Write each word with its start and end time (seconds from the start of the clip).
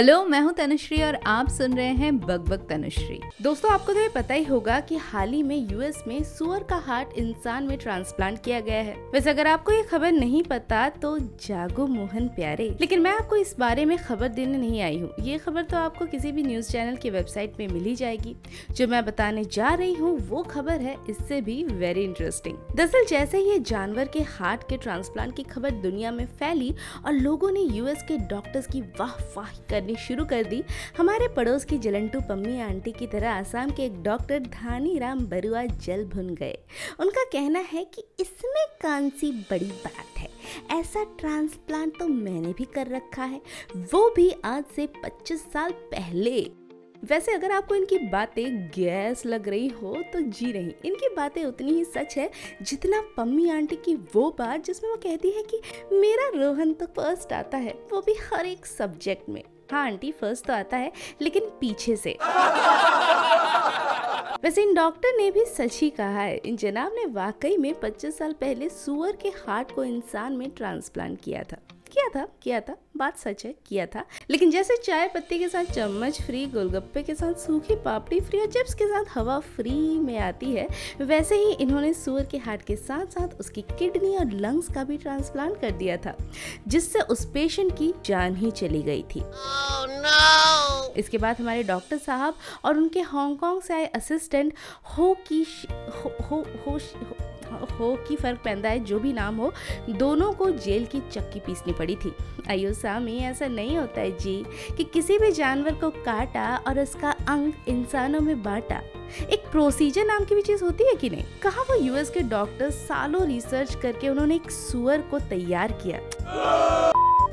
Hello, 0.00 0.24
मैं 0.24 0.40
हूँ 0.40 0.52
तनुश्री 0.52 1.02
और 1.02 1.14
आप 1.26 1.48
सुन 1.48 1.74
रहे 1.76 1.86
हैं 1.86 2.18
बग 2.18 2.66
तनुश्री। 2.68 3.18
दोस्तों, 3.42 3.70
आपको 3.70 3.92
तो 3.92 4.00
ये 4.00 4.08
पता 4.08 4.34
ही 4.34 4.44
होगा 4.44 4.78
कि 4.80 4.96
हाल 4.96 5.32
ही 5.32 5.42
में 5.42 5.56
यूएस 5.72 6.02
में 6.08 6.22
सुअर 6.24 6.62
का 6.62 6.76
हार्ट 6.76 7.08
इंसान 7.18 7.64
में 7.64 7.76
ट्रांसप्लांट 7.78 8.42
किया 8.44 8.60
गया 8.60 8.80
है। 8.82 8.94
वैसे 9.12 9.30
अगर 9.30 9.46
आपको 9.46 9.72
ये 9.72 9.82
खबर 9.82 10.12
नहीं 10.12 10.42
पता 10.42 10.88
तो 10.88 11.18
जागो 11.18 11.86
मोहन 11.86 12.28
प्यारे। 12.28 12.68
लेकिन 12.80 13.00
मैं 13.00 13.10
आपको 13.10 13.36
इस 13.36 13.54
बारे 13.58 13.84
में 13.84 13.96
खबर 13.98 14.28
देने 14.28 14.58
नहीं 14.58 14.80
आई 14.82 14.98
हूँ। 14.98 15.10
ये 15.20 15.36
खबर 15.38 15.62
तो 15.62 15.76
आपको 15.76 16.06
किसी 16.06 16.32
भी 16.32 16.42
न्यूज़ 16.42 16.70
चैनल 16.70 16.96
की 16.96 17.10
वेबसाइट 17.10 17.60
में 17.60 17.66
मिल 17.68 17.94
जाएगी। 17.94 18.34
जो 18.70 18.86
मैं 18.86 19.04
बताने 19.06 19.44
जा 19.44 19.74
रही 19.74 19.94
हूँ, 19.94 20.16
वो 20.20 20.42
खबर 20.42 20.80
है, 20.80 20.96
इससे 21.10 21.40
भी 21.40 21.62
वेरी 21.64 22.04
इंटरेस्टिंग 22.04 22.56
दरअसल, 22.76 23.04
जैसे 23.04 23.40
ये 23.40 23.58
जानवर 23.58 24.08
के 24.08 24.22
हार्ट 24.30 24.68
के 24.68 24.76
ट्रांसप्लांट 24.76 25.36
की 25.36 25.42
खबर 25.42 25.70
दुनिया 25.82 26.10
में 26.10 26.24
फैली 26.26 26.74
और 27.06 27.12
लोगों 27.12 27.50
ने 27.50 27.68
यूएस 27.76 28.02
के 28.08 28.18
डॉक्टर्स 28.26 28.66
की 28.66 28.80
वाह 28.98 29.14
वाह 29.36 29.52
करनी 29.70 29.88
करनी 29.90 30.06
शुरू 30.06 30.24
कर 30.24 30.44
दी। 30.44 30.62
हमारे 30.98 31.28
पड़ोस 31.28 31.64
की 31.64 31.78
जलंटू 31.78 32.20
पम्मी 32.20 32.60
आंटी 32.60 32.92
की 32.92 33.06
तरह 33.06 33.30
आसाम 33.30 33.70
के 33.70 33.82
एक 33.82 34.02
डॉक्टर 34.02 34.38
धानी 34.38 34.98
राम 34.98 35.18
बरुआ 35.18 35.64
जल 35.64 36.04
भुन 36.04 36.34
गए। 36.34 36.58
उनका 37.00 37.24
कहना 37.24 37.58
है 37.58 37.84
कि 37.84 38.04
इसमें 38.20 38.64
कौन 38.82 39.10
सी 39.10 39.32
बड़ी 39.32 39.72
बात 39.84 40.18
है। 40.18 40.28
ऐसा 40.80 41.04
ट्रांसप्लांट 41.04 41.98
तो 41.98 42.08
मैंने 42.08 42.52
भी 42.52 42.64
कर 42.64 42.86
रखा 42.86 43.24
है। 43.24 43.40
वो 43.76 44.10
भी 44.10 44.32
आज 44.44 44.64
से 44.76 44.86
25 44.86 45.40
साल 45.52 45.70
पहले। 45.70 46.50
वैसे 47.04 47.32
अगर 47.32 47.52
आपको 47.52 47.74
इनकी 47.74 47.98
बातें 47.98 48.68
गैस 48.68 49.26
लग 49.26 49.48
रही 49.48 49.68
हो 49.68 49.96
तो 50.12 50.20
जी 50.20 50.52
नहीं। 50.52 50.72
इनकी 50.84 51.08
बातें 51.08 51.44
उतनी 51.44 51.72
ही 51.72 51.84
सच 51.84 52.16
है 52.18 52.30
जितना 52.62 53.00
पम्मी 53.16 53.50
आंटी 53.50 53.76
की 53.76 53.94
वो 54.14 54.36
बात 54.38 54.64
जिसमें 54.64 54.90
वो 54.90 54.96
कहती 54.96 55.30
है 55.30 55.42
कि 55.42 55.60
मेरा 55.92 56.28
रोहन 56.34 56.72
तो 56.72 56.86
फ़र्स्ट 56.86 57.32
आता 57.32 57.58
है, 57.58 57.72
वो 57.92 58.00
भी 58.00 58.14
हर 58.32 58.46
एक 58.46 58.66
सब्जेक्ट 58.66 59.28
में। 59.28 59.42
हाँ 59.72 59.84
आंटी 59.86 60.12
फ़र्स्ट 60.12 60.46
तो 60.46 60.52
आता 60.52 60.76
है, 60.76 60.92
लेकिन 61.22 61.42
पीछे 61.60 61.96
से। 61.96 62.16
वैसे 64.44 64.62
इन 64.62 64.74
डॉक्टर 64.74 65.16
ने 65.16 65.30
भी 65.30 65.44
सच 65.44 65.78
ही 65.80 65.90
कहा 65.90 66.20
है। 66.20 66.36
इन 66.36 66.56
जनाब 66.56 66.92
ने 66.94 67.06
वाकई 67.06 67.56
में 67.56 67.74
25 67.80 68.18
साल 68.18 68.32
पहले 68.32 68.68
सुअर 68.68 69.12
के 69.12 69.28
हार्ट 69.28 69.74
को 69.74 69.84
इंसान 69.84 70.32
में 70.32 70.50
ट्रांसप्लांट 70.50 71.20
किया 71.20 71.42
था। 71.42 71.56
किया 71.92 72.08
था 72.14 72.26
किया 72.42 72.60
था 72.60 72.76
बात 72.96 73.18
सच 73.18 73.44
है 73.46 73.54
किया 73.66 73.86
था 73.86 74.04
लेकिन 74.30 74.50
जैसे 74.50 74.76
चाय 74.76 75.08
पत्ती 75.08 75.38
के 75.38 75.48
साथ 75.48 75.64
चम्मच 75.64 76.20
फ्री 76.22 76.44
गोलगप्पे 76.46 77.02
के 77.02 77.14
साथ 77.14 77.34
सूखी 77.34 77.74
पापड़ी 77.74 78.20
फ्री 78.20 78.40
और 78.40 78.46
चिप्स 78.46 78.74
के 78.74 78.86
साथ 78.86 79.04
हवा 79.14 79.38
फ्री 79.56 79.98
में 79.98 80.18
आती 80.18 80.52
है 80.52 80.66
वैसे 81.00 81.36
ही 81.36 81.52
इन्होंने 81.52 81.92
सुअर 81.94 82.24
के 82.24 82.38
हार्ट 82.38 82.62
के 82.62 82.76
साथ 82.76 83.18
साथ 83.18 83.38
उसकी 83.40 83.62
किडनी 83.78 84.16
और 84.16 84.32
लंग्स 84.40 84.68
का 84.74 84.84
भी 84.84 84.96
ट्रांसप्लांट 84.96 85.60
कर 85.60 85.70
दिया 85.70 85.96
था 85.96 86.16
जिससे 86.68 87.00
उस 87.00 87.24
पेशेंट 87.34 87.76
की 87.78 87.92
जान 88.04 88.36
ही 88.36 88.50
चली 88.50 88.82
गई 88.82 89.02
थी 89.14 89.20
oh, 89.20 89.86
no! 90.04 90.98
इसके 90.98 91.18
बाद 91.18 91.36
हमारे 91.40 91.62
डॉक्टर 91.62 91.98
साहब 91.98 92.34
और 92.64 92.76
उनके 92.76 93.00
हांगकांग 93.00 93.60
से 93.62 93.74
आए 93.74 93.86
असिस्टेंट 93.94 94.54
हो 94.98 95.14
की 95.28 95.46
हो, 95.72 96.12
हो, 96.30 96.44
हो, 96.66 96.78
हो 96.96 97.29
हो 97.52 97.98
कि 98.08 98.16
फ़र्क 98.16 98.40
पैदा 98.44 98.68
है, 98.68 98.80
जो 98.80 98.98
भी 98.98 99.12
नाम 99.12 99.36
हो, 99.36 99.52
दोनों 99.90 100.32
को 100.32 100.50
जेल 100.50 100.86
की 100.86 101.00
चक्की 101.00 101.40
पीसनी 101.40 101.72
पड़ी 101.72 101.96
थी। 101.96 102.14
अयो 102.48 102.72
सामी, 102.72 103.18
ऐसा 103.18 103.46
नहीं 103.46 103.78
होता 103.78 104.00
है 104.00 104.18
जी 104.18 104.44
कि 104.76 104.84
किसी 104.84 105.18
भी 105.18 105.32
जानवर 105.32 105.74
को 105.74 105.90
काटा 105.90 106.56
और 106.66 106.80
उसका 106.80 107.10
अंग 107.10 107.52
इंसानों 107.68 108.20
में 108.20 108.42
बांटा। 108.42 108.82
एक 109.32 109.50
प्रोसीजर 109.50 110.04
नाम 110.04 110.24
की 110.24 110.34
भी 110.34 110.42
चीज़ 110.42 110.64
होती 110.64 110.84
है 110.84 110.94
कि 110.94 111.10
नहीं? 111.10 111.24
कहा 111.42 111.62
वो 111.62 111.74
यूएस 111.74 112.10
के 112.10 112.20
डॉक्टर 112.20 112.70
सालों 112.70 113.26
रिसर्च 113.26 113.74
करके 113.74 114.08
उन्होंने 114.08 114.34
एक 114.34 114.50
सुअर 114.50 115.00
को 115.00 115.18
तैयार 115.18 115.72
किया? 115.72 116.00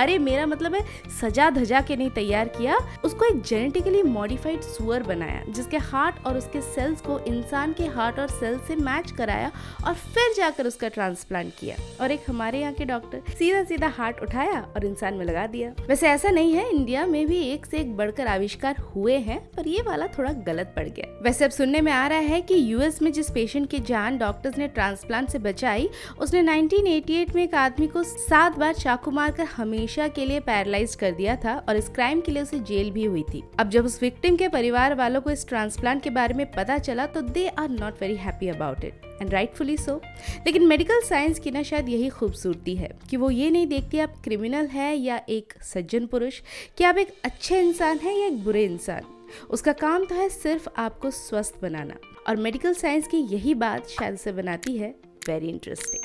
अरे, 0.00 0.18
मेरा 0.18 0.46
मतलब 0.46 0.74
है 0.74 0.84
सजा 1.20 1.50
धजा 1.50 1.80
के 1.80 1.96
नहीं 1.96 2.10
तैयार 2.10 2.48
किया, 2.48 2.78
उसको 3.04 3.24
एक 3.24 3.42
जेनेटिकली 3.42 4.02
मॉडिफाइड 4.02 4.60
सुअर 4.60 5.02
बनाया, 5.02 5.42
जिसके 5.48 5.76
हार्ट 5.76 6.26
और 6.26 6.36
उसके 6.38 6.60
सेल्स 6.60 7.00
को 7.00 7.18
इंसान 7.18 7.72
के 7.72 7.84
हार्ट 7.86 8.18
और 8.18 8.28
सेल्स 8.28 8.62
से 8.68 8.76
मैच 8.76 9.10
कराया 9.10 9.50
और 9.86 9.94
फिर 9.94 10.34
जाकर 10.36 10.66
उसका 10.66 10.88
ट्रांसप्लांट 10.88 11.52
किया। 11.60 11.76
और 12.00 12.10
एक 12.10 12.20
हमारे 12.28 12.60
यहाँ 12.60 12.72
के 12.72 12.84
डॉक्टर 12.84 13.22
सीधा 13.38 13.62
सीधा 13.64 13.88
हार्ट 13.88 14.22
उठाया 14.22 14.60
और 14.76 14.84
इंसान 14.84 15.14
में 15.14 15.24
लगा 15.24 15.46
दिया। 15.46 15.72
वैसे 15.88 16.08
ऐसा 16.08 16.30
नहीं 16.30 16.54
है 16.54 16.70
इंडिया 16.70 17.06
में 17.06 17.26
भी 17.26 17.42
एक 17.42 17.66
से 17.66 17.78
एक 17.78 17.96
बढ़कर 17.96 18.26
आविष्कार 18.26 18.76
हुए 18.76 19.16
हैं, 19.16 19.50
पर 19.56 19.68
ये 19.68 19.82
वाला 19.82 20.06
थोड़ा 20.06 20.32
गलत 20.32 20.72
पड़ 20.76 20.88
गया। 20.88 21.20
वैसे 21.22 21.44
अब 21.44 21.50
सुनने 21.50 21.80
में 21.80 21.92
आ 21.92 22.06
रहा 22.06 22.18
है 22.18 22.40
कि 22.40 22.72
यूएस 22.72 23.02
में 23.02 23.12
जिस 23.12 23.30
पेशेंट 23.30 23.70
की 23.70 23.78
जान 23.78 24.18
डॉक्टर्स 24.18 24.58
ने 24.58 24.68
ट्रांसप्लांट 24.68 25.28
से 25.28 25.38
बचाई, 25.38 25.90
उसने 26.18 26.42
1988 26.42 27.34
में 27.34 27.42
एक 27.44 27.54
आदमी 27.54 27.86
को 27.86 28.02
सात 28.02 28.58
बार 28.58 28.74
चाकू 28.74 29.10
मारकर 29.10 29.44
हमेशा 29.44 29.89
हमेशा 29.90 30.08
के 30.08 30.24
लिए 30.24 30.40
पैरालाइज 30.40 30.94
कर 30.94 31.12
दिया 31.12 31.34
था 31.36 31.54
और 31.68 31.76
इस 31.76 31.88
क्राइम 31.88 32.20
के 32.20 32.32
लिए 32.32 32.42
उसे 32.42 32.58
जेल 32.60 32.90
भी 32.90 33.04
हुई 33.04 33.22
थी। 33.32 33.42
अब 33.58 33.70
जब 33.70 33.84
उस 33.84 33.98
विक्टिम 34.02 34.36
के 34.36 34.48
परिवार 34.48 34.94
वालों 34.94 35.20
को 35.20 35.30
इस 35.30 35.46
ट्रांसप्लांट 35.48 36.02
के 36.02 36.10
बारे 36.10 36.34
में 36.34 36.44
पता 36.50 36.76
चला 36.78 37.06
तो 37.06 37.20
they 37.20 37.46
are 37.48 37.68
not 37.68 38.00
very 38.00 38.16
happy 38.16 38.48
about 38.48 38.84
it 38.84 39.00
and 39.22 39.32
rightfully 39.32 39.76
so 39.76 40.00
लेकिन 40.46 40.66
मेडिकल 40.66 41.00
साइंस 41.00 41.38
की 41.38 41.50
ना 41.50 41.62
शायद 41.62 41.88
यही 41.88 42.08
खूबसूरती 42.08 42.74
है 42.76 42.90
कि 43.10 43.16
वो 43.16 43.30
ये 43.30 43.50
नहीं 43.50 43.66
देखती 43.66 43.98
आप 43.98 44.14
क्रिमिनल 44.24 44.66
है 44.66 44.94
या 44.96 45.20
एक 45.28 45.54
सज्जन 45.62 46.06
पुरुष, 46.06 46.40
कि 46.78 46.84
आप 46.84 46.98
एक 46.98 47.12
अच्छे 47.24 47.60
इंसान 47.60 47.98
है 47.98 48.18
या 48.20 48.26
एक 48.26 48.42
बुरे 48.44 48.64
इंसान। 48.64 49.02
उसका 49.50 49.72
काम 49.72 50.04
तो 50.04 50.14
है 50.14 50.28
सिर्फ़ 50.28 50.68
आपको 50.76 51.10
स्वस्थ 51.10 51.60
बनाना। 51.62 51.96
और 52.28 52.36
मेडिकल 52.36 52.74
साइंस 52.74 53.08
की 53.08 53.18
यही 53.34 53.54
बात 53.56 53.88
शायद 53.88 54.14
उसे 54.14 54.32
बनाती 54.32 54.76
है 54.76 54.94
वेरी 55.28 55.48
इंटरेस्टिंग 55.48 56.04